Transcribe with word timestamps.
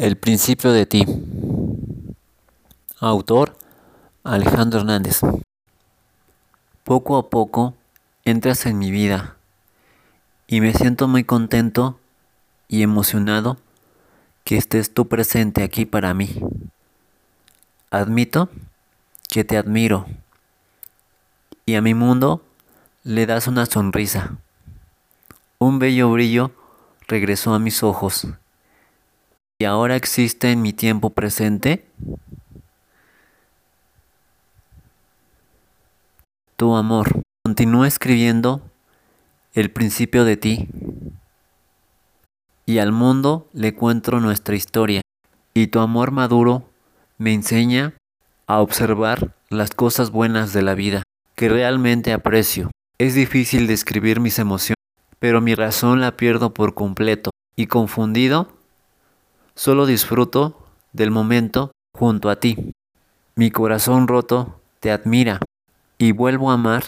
El 0.00 0.16
principio 0.16 0.72
de 0.72 0.86
ti. 0.86 1.04
Autor 3.00 3.54
Alejandro 4.24 4.80
Hernández. 4.80 5.20
Poco 6.84 7.18
a 7.18 7.28
poco 7.28 7.74
entras 8.24 8.64
en 8.64 8.78
mi 8.78 8.90
vida 8.90 9.36
y 10.46 10.62
me 10.62 10.72
siento 10.72 11.06
muy 11.06 11.24
contento 11.24 12.00
y 12.66 12.80
emocionado 12.80 13.58
que 14.44 14.56
estés 14.56 14.94
tú 14.94 15.06
presente 15.06 15.62
aquí 15.62 15.84
para 15.84 16.14
mí. 16.14 16.30
Admito 17.90 18.48
que 19.28 19.44
te 19.44 19.58
admiro 19.58 20.06
y 21.66 21.74
a 21.74 21.82
mi 21.82 21.92
mundo 21.92 22.42
le 23.04 23.26
das 23.26 23.48
una 23.48 23.66
sonrisa. 23.66 24.38
Un 25.58 25.78
bello 25.78 26.10
brillo 26.10 26.52
regresó 27.06 27.52
a 27.52 27.58
mis 27.58 27.82
ojos 27.82 28.26
y 29.60 29.66
ahora 29.66 29.94
existe 29.94 30.52
en 30.52 30.62
mi 30.62 30.72
tiempo 30.72 31.10
presente 31.10 31.84
tu 36.56 36.74
amor. 36.74 37.20
Continúa 37.44 37.86
escribiendo 37.86 38.62
el 39.52 39.70
principio 39.70 40.24
de 40.24 40.38
ti 40.38 40.68
y 42.64 42.78
al 42.78 42.92
mundo 42.92 43.50
le 43.52 43.74
cuento 43.74 44.18
nuestra 44.18 44.56
historia 44.56 45.02
y 45.52 45.66
tu 45.66 45.80
amor 45.80 46.10
maduro 46.10 46.64
me 47.18 47.34
enseña 47.34 47.92
a 48.46 48.62
observar 48.62 49.34
las 49.50 49.72
cosas 49.72 50.10
buenas 50.10 50.54
de 50.54 50.62
la 50.62 50.74
vida 50.74 51.02
que 51.34 51.50
realmente 51.50 52.14
aprecio. 52.14 52.70
Es 52.96 53.14
difícil 53.14 53.66
describir 53.66 54.20
mis 54.20 54.38
emociones, 54.38 54.82
pero 55.18 55.42
mi 55.42 55.54
razón 55.54 56.00
la 56.00 56.16
pierdo 56.16 56.54
por 56.54 56.72
completo 56.72 57.30
y 57.56 57.66
confundido 57.66 58.59
Solo 59.54 59.86
disfruto 59.86 60.56
del 60.92 61.10
momento 61.10 61.72
junto 61.96 62.30
a 62.30 62.36
ti. 62.36 62.72
Mi 63.34 63.50
corazón 63.50 64.08
roto 64.08 64.60
te 64.80 64.90
admira 64.90 65.40
y 65.98 66.12
vuelvo 66.12 66.50
a 66.50 66.54
amar 66.54 66.84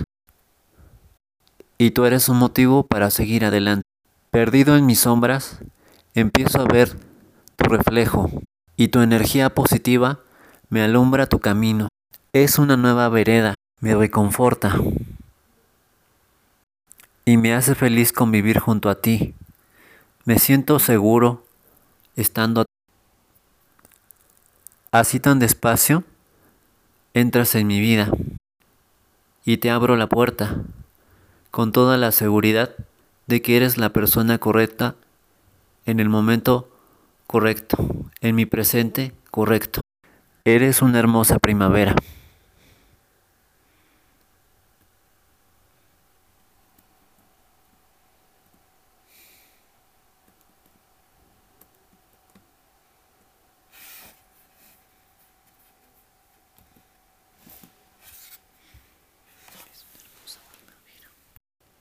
y 1.78 1.90
tú 1.90 2.04
eres 2.04 2.28
un 2.28 2.38
motivo 2.38 2.86
para 2.86 3.10
seguir 3.10 3.44
adelante. 3.44 3.82
Perdido 4.30 4.76
en 4.76 4.86
mis 4.86 5.00
sombras, 5.00 5.58
empiezo 6.14 6.60
a 6.60 6.64
ver 6.64 6.96
tu 7.56 7.64
reflejo 7.68 8.30
y 8.76 8.88
tu 8.88 9.00
energía 9.00 9.50
positiva 9.50 10.20
me 10.68 10.82
alumbra 10.82 11.26
tu 11.26 11.38
camino. 11.40 11.88
Es 12.32 12.58
una 12.58 12.76
nueva 12.76 13.08
vereda, 13.08 13.54
me 13.80 13.94
reconforta 13.94 14.76
y 17.24 17.36
me 17.36 17.54
hace 17.54 17.74
feliz 17.74 18.12
convivir 18.12 18.58
junto 18.58 18.88
a 18.88 19.00
ti. 19.00 19.34
Me 20.24 20.38
siento 20.38 20.78
seguro 20.78 21.44
estando 22.16 22.64
así 24.90 25.20
tan 25.20 25.38
despacio, 25.38 26.04
entras 27.14 27.54
en 27.54 27.66
mi 27.66 27.80
vida 27.80 28.10
y 29.44 29.58
te 29.58 29.70
abro 29.70 29.96
la 29.96 30.08
puerta 30.08 30.56
con 31.50 31.72
toda 31.72 31.96
la 31.96 32.12
seguridad 32.12 32.74
de 33.26 33.42
que 33.42 33.56
eres 33.56 33.78
la 33.78 33.90
persona 33.90 34.38
correcta 34.38 34.94
en 35.86 36.00
el 36.00 36.08
momento 36.08 36.68
correcto, 37.26 37.76
en 38.20 38.34
mi 38.34 38.46
presente 38.46 39.12
correcto. 39.30 39.80
Eres 40.44 40.82
una 40.82 40.98
hermosa 40.98 41.38
primavera. 41.38 41.94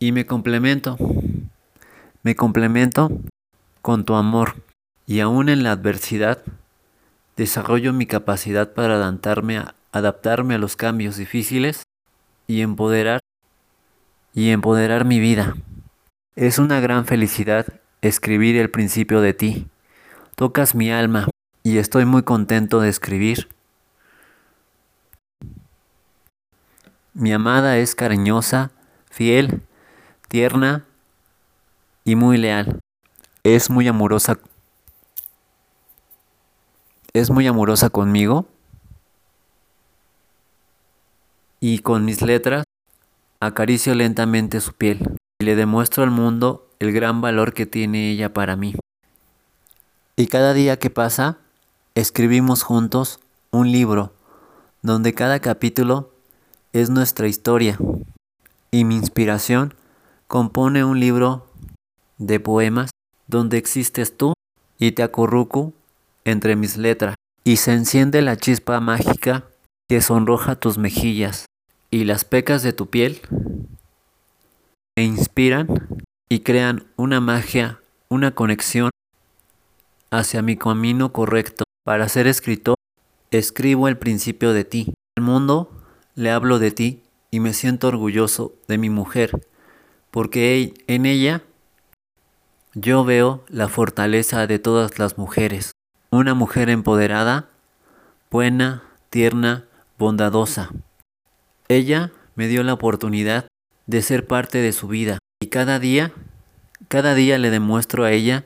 Y 0.01 0.13
me 0.13 0.25
complemento, 0.25 0.97
me 2.23 2.35
complemento 2.35 3.11
con 3.83 4.03
tu 4.03 4.15
amor 4.15 4.63
y 5.05 5.19
aún 5.19 5.47
en 5.47 5.61
la 5.61 5.73
adversidad 5.73 6.41
desarrollo 7.37 7.93
mi 7.93 8.07
capacidad 8.07 8.73
para 8.73 8.95
adaptarme 8.95 9.59
a, 9.59 9.75
adaptarme 9.91 10.55
a 10.55 10.57
los 10.57 10.75
cambios 10.75 11.17
difíciles 11.17 11.83
y 12.47 12.61
empoderar 12.61 13.19
y 14.33 14.49
empoderar 14.49 15.05
mi 15.05 15.19
vida. 15.19 15.55
Es 16.35 16.57
una 16.57 16.79
gran 16.79 17.05
felicidad 17.05 17.67
escribir 18.01 18.57
el 18.57 18.71
principio 18.71 19.21
de 19.21 19.35
ti. 19.35 19.67
Tocas 20.33 20.73
mi 20.73 20.91
alma 20.91 21.29
y 21.61 21.77
estoy 21.77 22.05
muy 22.05 22.23
contento 22.23 22.79
de 22.79 22.89
escribir. 22.89 23.49
Mi 27.13 27.31
amada 27.31 27.77
es 27.77 27.93
cariñosa, 27.93 28.71
fiel 29.11 29.61
tierna 30.31 30.85
y 32.05 32.15
muy 32.15 32.37
leal. 32.37 32.79
Es 33.43 33.69
muy 33.69 33.89
amorosa. 33.89 34.39
Es 37.11 37.29
muy 37.29 37.47
amorosa 37.47 37.89
conmigo. 37.89 38.47
Y 41.59 41.79
con 41.79 42.05
mis 42.05 42.21
letras 42.21 42.63
acaricio 43.41 43.93
lentamente 43.93 44.61
su 44.61 44.71
piel 44.71 45.17
y 45.41 45.45
le 45.45 45.57
demuestro 45.57 46.03
al 46.03 46.11
mundo 46.11 46.65
el 46.79 46.93
gran 46.93 47.19
valor 47.19 47.53
que 47.53 47.65
tiene 47.65 48.09
ella 48.09 48.33
para 48.33 48.55
mí. 48.55 48.73
Y 50.15 50.27
cada 50.27 50.53
día 50.53 50.79
que 50.79 50.89
pasa, 50.89 51.39
escribimos 51.93 52.63
juntos 52.63 53.19
un 53.51 53.69
libro 53.69 54.13
donde 54.81 55.13
cada 55.13 55.41
capítulo 55.41 56.13
es 56.71 56.89
nuestra 56.89 57.27
historia 57.27 57.77
y 58.71 58.85
mi 58.85 58.95
inspiración 58.95 59.75
compone 60.31 60.85
un 60.85 60.97
libro 60.97 61.45
de 62.17 62.39
poemas 62.39 62.89
donde 63.27 63.57
existes 63.57 64.15
tú 64.15 64.31
y 64.79 64.93
te 64.93 65.03
acurruco 65.03 65.73
entre 66.23 66.55
mis 66.55 66.77
letras 66.77 67.15
y 67.43 67.57
se 67.57 67.73
enciende 67.73 68.21
la 68.21 68.37
chispa 68.37 68.79
mágica 68.79 69.43
que 69.89 69.99
sonroja 69.99 70.55
tus 70.55 70.77
mejillas 70.77 71.47
y 71.89 72.05
las 72.05 72.23
pecas 72.23 72.63
de 72.63 72.71
tu 72.71 72.89
piel 72.89 73.19
me 74.95 75.03
inspiran 75.03 75.67
y 76.29 76.39
crean 76.39 76.85
una 76.95 77.19
magia, 77.19 77.81
una 78.07 78.33
conexión 78.33 78.89
hacia 80.11 80.41
mi 80.41 80.55
camino 80.55 81.11
correcto. 81.11 81.65
Para 81.83 82.07
ser 82.07 82.27
escritor, 82.27 82.75
escribo 83.31 83.89
el 83.89 83.97
principio 83.97 84.53
de 84.53 84.63
ti. 84.63 84.93
Al 85.17 85.25
mundo 85.25 85.71
le 86.15 86.31
hablo 86.31 86.57
de 86.57 86.71
ti 86.71 87.03
y 87.31 87.41
me 87.41 87.53
siento 87.53 87.89
orgulloso 87.89 88.53
de 88.69 88.77
mi 88.77 88.89
mujer 88.89 89.50
porque 90.11 90.73
en 90.87 91.05
ella 91.05 91.41
yo 92.73 93.03
veo 93.03 93.43
la 93.47 93.67
fortaleza 93.67 94.45
de 94.47 94.59
todas 94.59 94.99
las 94.99 95.17
mujeres. 95.17 95.71
Una 96.11 96.33
mujer 96.33 96.69
empoderada, 96.69 97.49
buena, 98.29 98.83
tierna, 99.09 99.65
bondadosa. 99.97 100.69
Ella 101.67 102.11
me 102.35 102.47
dio 102.47 102.63
la 102.63 102.73
oportunidad 102.73 103.47
de 103.87 104.01
ser 104.01 104.27
parte 104.27 104.59
de 104.59 104.73
su 104.73 104.87
vida 104.87 105.19
y 105.41 105.47
cada 105.47 105.79
día, 105.79 106.11
cada 106.87 107.13
día 107.13 107.37
le 107.37 107.49
demuestro 107.49 108.03
a 108.03 108.11
ella 108.11 108.45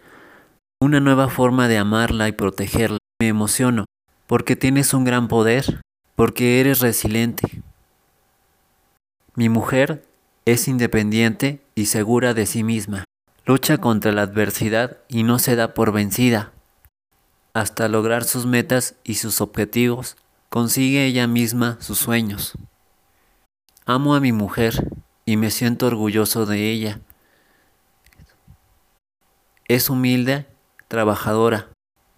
una 0.79 0.99
nueva 0.99 1.29
forma 1.29 1.67
de 1.67 1.77
amarla 1.77 2.27
y 2.27 2.31
protegerla. 2.31 2.99
Me 3.19 3.27
emociono 3.27 3.85
porque 4.27 4.55
tienes 4.55 4.93
un 4.93 5.03
gran 5.03 5.27
poder, 5.27 5.81
porque 6.15 6.59
eres 6.59 6.79
resiliente. 6.79 7.63
Mi 9.35 9.49
mujer 9.49 10.03
es 10.45 10.67
independiente 10.67 11.61
y 11.73 11.87
segura 11.87 12.35
de 12.35 12.45
sí 12.45 12.63
misma. 12.63 13.03
Lucha 13.45 13.79
contra 13.79 14.11
la 14.11 14.21
adversidad 14.21 14.97
y 15.07 15.23
no 15.23 15.39
se 15.39 15.55
da 15.55 15.73
por 15.73 15.91
vencida. 15.91 16.53
Hasta 17.53 17.87
lograr 17.87 18.23
sus 18.23 18.45
metas 18.45 18.95
y 19.03 19.15
sus 19.15 19.41
objetivos, 19.41 20.17
consigue 20.49 21.05
ella 21.05 21.27
misma 21.27 21.77
sus 21.79 21.97
sueños. 21.97 22.53
Amo 23.85 24.15
a 24.15 24.19
mi 24.19 24.31
mujer 24.31 24.87
y 25.25 25.37
me 25.37 25.51
siento 25.51 25.87
orgulloso 25.87 26.45
de 26.45 26.71
ella. 26.71 27.01
Es 29.67 29.89
humilde, 29.89 30.45
trabajadora 30.87 31.69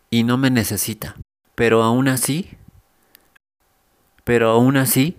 y 0.09 0.23
no 0.23 0.37
me 0.37 0.49
necesita. 0.49 1.15
Pero 1.55 1.83
aún 1.83 2.07
así, 2.07 2.57
pero 4.23 4.49
aún 4.49 4.75
así, 4.77 5.17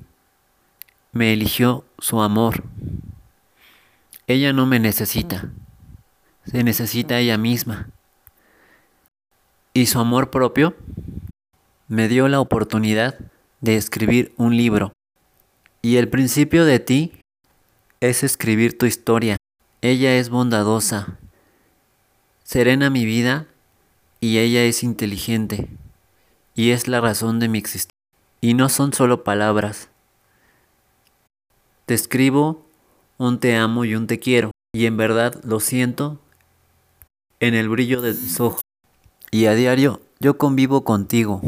me 1.13 1.33
eligió 1.33 1.85
su 1.99 2.21
amor. 2.21 2.63
Ella 4.29 4.53
no 4.53 4.67
me 4.67 4.79
necesita, 4.79 5.51
se 6.45 6.63
necesita 6.63 7.19
ella 7.19 7.39
misma. 7.39 7.89
Y 9.73 9.87
su 9.87 9.99
amor 9.99 10.31
propio 10.31 10.77
me 11.89 12.09
dio 12.09 12.29
la 12.29 12.39
oportunidad 12.39 13.19
de 13.63 13.77
escribir 13.77 14.35
un 14.37 14.55
libro. 14.55 14.93
Y 15.81 15.97
el 15.97 16.11
principio 16.11 16.67
de 16.67 16.79
ti 16.79 17.13
es 18.01 18.23
escribir 18.23 18.77
tu 18.77 18.85
historia. 18.85 19.39
Ella 19.81 20.15
es 20.19 20.29
bondadosa, 20.29 21.19
serena 22.45 22.91
mi 22.91 23.07
vida 23.07 23.47
y 24.21 24.39
ella 24.39 24.63
es 24.65 24.83
inteligente 24.83 25.71
y 26.55 26.73
es 26.73 26.87
la 26.87 27.01
razón 27.01 27.39
de 27.39 27.49
mi 27.49 27.57
existencia. 27.57 27.97
Y 28.43 28.53
no 28.53 28.69
son 28.69 28.93
solo 28.93 29.25
palabras. 29.25 29.89
Te 31.87 31.95
escribo 31.95 32.68
un 33.19 33.41
te 33.41 33.57
amo 33.57 33.85
y 33.85 33.95
un 33.95 34.07
te 34.07 34.19
quiero 34.19 34.53
y 34.73 34.87
en 34.87 34.97
verdad 34.97 35.41
lo 35.45 35.61
siento 35.61 36.21
en 37.41 37.55
el 37.55 37.69
brillo 37.69 38.01
de 38.01 38.15
mis 38.15 38.41
ojos. 38.41 38.61
Y 39.31 39.47
a 39.47 39.55
diario 39.55 40.01
yo 40.21 40.39
convivo 40.39 40.85
contigo 40.85 41.43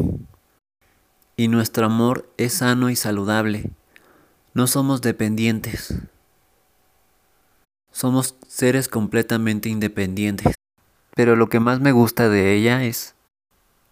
y 1.37 1.49
nuestro 1.49 1.87
amor 1.87 2.29
es 2.37 2.55
sano 2.55 2.91
y 2.91 2.97
saludable. 2.97 3.71
No 4.53 4.67
somos 4.67 5.01
dependientes. 5.01 5.95
Somos 7.93 8.37
seres 8.47 8.89
completamente 8.89 9.69
independientes. 9.69 10.55
Pero 11.15 11.37
lo 11.37 11.49
que 11.49 11.61
más 11.61 11.81
me 11.81 11.93
gusta 11.93 12.29
de 12.29 12.55
ella 12.55 12.85
es 12.85 13.15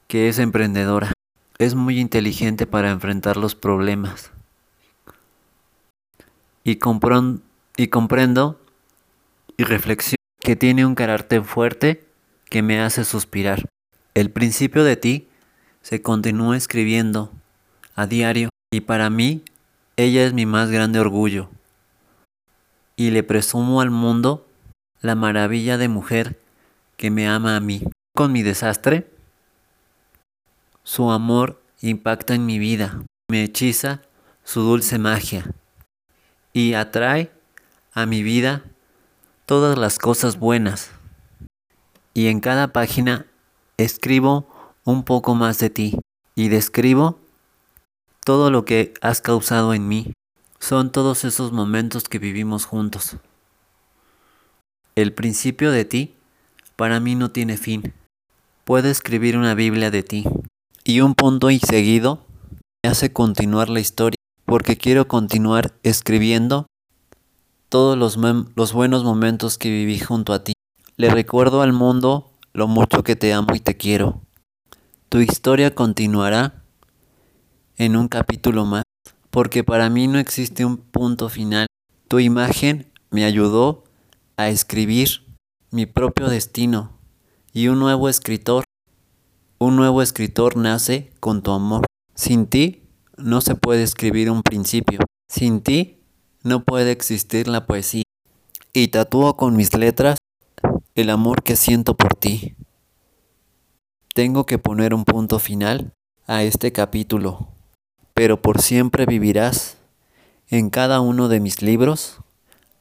que 0.09 0.29
es 0.29 0.39
emprendedora. 0.39 1.13
Es 1.59 1.75
muy 1.75 1.99
inteligente 1.99 2.67
para 2.67 2.91
enfrentar 2.91 3.37
los 3.37 3.55
problemas. 3.55 4.31
Y, 6.65 6.77
y 7.79 7.89
comprendo 7.89 8.61
y 9.57 9.63
reflexiono 9.63 10.17
que 10.41 10.57
tiene 10.57 10.85
un 10.85 10.97
carácter 10.97 11.45
fuerte 11.45 12.05
que 12.51 12.61
me 12.61 12.81
hace 12.81 13.05
suspirar. 13.05 13.67
El 14.15 14.33
principio 14.33 14.83
de 14.83 14.97
ti 14.97 15.29
se 15.81 16.03
continúa 16.03 16.57
escribiendo 16.57 17.33
a 17.95 18.07
diario 18.07 18.51
y 18.73 18.81
para 18.81 19.11
mí 19.11 19.43
ella 19.97 20.27
es 20.27 20.33
mi 20.33 20.45
más 20.45 20.71
grande 20.71 20.99
orgullo. 20.99 21.51
Y 22.97 23.11
le 23.11 23.23
presumo 23.23 23.81
al 23.81 23.93
mundo 23.93 24.45
la 25.01 25.15
maravilla 25.15 25.79
de 25.79 25.87
mujer 25.87 26.37
que 26.97 27.13
me 27.13 27.29
ama 27.29 27.55
a 27.55 27.61
mí. 27.61 27.85
Con 28.17 28.33
mi 28.33 28.43
desastre, 28.43 29.09
su 30.83 31.13
amor 31.13 31.63
impacta 31.81 32.35
en 32.35 32.45
mi 32.45 32.59
vida, 32.59 33.05
me 33.31 33.45
hechiza 33.45 34.03
su 34.43 34.63
dulce 34.63 34.99
magia 34.99 35.45
y 36.53 36.75
atrae 36.75 37.38
a 37.99 38.07
mi 38.07 38.23
vida 38.23 38.63
todas 39.45 39.77
las 39.77 39.99
cosas 39.99 40.39
buenas. 40.39 40.93
Y 42.15 42.29
en 42.29 42.39
cada 42.39 42.73
página 42.73 43.27
escribo 43.77 44.49
un 44.85 45.03
poco 45.03 45.35
más 45.35 45.59
de 45.59 45.69
ti 45.69 45.99
y 46.37 46.49
describo 46.49 47.19
todo 48.25 48.53
lo 48.53 48.65
que 48.65 48.95
has 49.01 49.21
causado 49.21 49.75
en 49.75 49.89
mí. 49.89 50.13
Son 50.61 50.93
todos 50.93 51.25
esos 51.25 51.51
momentos 51.51 52.05
que 52.05 52.21
vivimos 52.21 52.67
juntos. 52.67 53.17
El 54.95 55.13
principio 55.13 55.73
de 55.73 55.85
ti 55.85 56.15
para 56.77 57.01
mí 57.01 57.17
no 57.17 57.33
tiene 57.33 57.57
fin. 57.57 57.95
Puedo 58.65 58.89
escribir 58.89 59.37
una 59.37 59.55
Biblia 59.55 59.91
de 59.91 60.05
ti. 60.05 60.25
Y 60.85 61.01
un 61.01 61.17
punto 61.17 61.51
y 61.51 61.59
seguido 61.59 62.25
me 62.85 62.91
hace 62.91 63.13
continuar 63.13 63.69
la 63.69 63.81
historia, 63.81 64.17
porque 64.45 64.77
quiero 64.77 65.09
continuar 65.09 65.75
escribiendo 65.83 66.67
todos 67.69 67.97
los, 67.97 68.19
los 68.55 68.73
buenos 68.73 69.05
momentos 69.05 69.59
que 69.59 69.71
viví 69.71 69.99
junto 69.99 70.33
a 70.33 70.45
ti. 70.45 70.53
Le 70.97 71.11
recuerdo 71.11 71.63
al 71.63 71.73
mundo 71.73 72.31
lo 72.53 72.67
mucho 72.67 73.03
que 73.03 73.17
te 73.17 73.33
amo 73.33 73.55
y 73.55 73.61
te 73.61 73.77
quiero. 73.77 74.21
Tu 75.09 75.21
historia 75.21 75.75
continuará 75.75 76.63
en 77.77 77.97
un 77.97 78.09
capítulo 78.09 78.65
más, 78.67 78.83
porque 79.31 79.65
para 79.65 79.89
mí 79.91 80.09
no 80.09 80.19
existe 80.19 80.65
un 80.65 80.77
punto 80.77 81.29
final. 81.29 81.67
Tu 82.09 82.19
imagen 82.19 82.91
me 83.11 83.25
ayudó 83.25 83.85
a 84.37 84.49
escribir 84.49 85.23
mi 85.71 85.87
propio 85.87 86.29
destino 86.29 86.93
y 87.53 87.69
un 87.69 87.79
nuevo 87.79 88.09
escritor. 88.09 88.65
Un 89.59 89.77
nuevo 89.77 90.03
escritor 90.03 90.57
nace 90.57 91.13
con 91.21 91.43
tu 91.43 91.53
amor. 91.53 91.85
Sin 92.15 92.47
ti 92.47 92.83
no 93.17 93.41
se 93.41 93.55
puede 93.55 93.83
escribir 93.83 94.31
un 94.31 94.43
principio. 94.43 95.01
Sin 95.29 95.61
ti 95.61 95.98
no 96.43 96.65
puede 96.65 96.93
existir 96.93 97.49
la 97.49 97.67
poesía. 97.67 98.05
Y 98.73 98.89
tatúo 98.89 99.37
con 99.37 99.57
mis 99.57 99.75
letras 99.75 100.17
el 100.95 101.11
amor 101.11 101.43
que 101.43 101.57
siento 101.57 101.97
por 101.97 102.15
ti. 102.15 102.57
Tengo 104.15 104.47
que 104.47 104.59
poner 104.59 104.95
un 104.95 105.05
punto 105.05 105.39
final 105.39 105.93
a 106.27 106.43
este 106.43 106.73
capítulo, 106.73 107.49
pero 108.15 108.43
por 108.43 108.61
siempre 108.61 109.07
vivirás 109.07 109.79
en 110.49 110.71
cada 110.71 111.01
uno 111.01 111.29
de 111.29 111.41
mis 111.41 111.63
libros, 111.63 112.19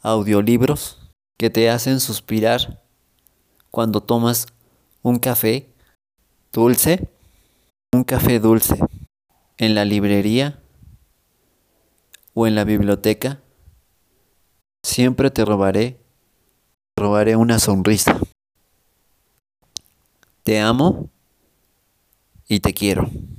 audiolibros, 0.02 1.12
que 1.38 1.50
te 1.50 1.70
hacen 1.70 2.00
suspirar 2.00 2.82
cuando 3.70 4.02
tomas 4.02 4.48
un 5.04 5.20
café 5.20 5.70
dulce, 6.52 7.10
un 7.94 8.04
café 8.04 8.40
dulce 8.40 8.80
en 9.58 9.76
la 9.76 9.86
librería 9.86 10.60
o 12.34 12.48
en 12.48 12.56
la 12.56 12.64
biblioteca, 12.64 13.40
siempre 14.88 15.30
te 15.30 15.44
robaré, 15.44 16.00
robaré 16.96 17.36
una 17.36 17.60
sonrisa. 17.60 18.18
Te 20.44 20.60
amo 20.60 21.10
y 22.48 22.62
te 22.62 22.74
quiero. 22.74 23.10